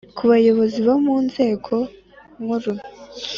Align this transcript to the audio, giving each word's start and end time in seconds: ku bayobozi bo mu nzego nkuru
ku 0.15 0.23
bayobozi 0.31 0.79
bo 0.87 0.95
mu 1.05 1.15
nzego 1.25 1.73
nkuru 2.39 2.71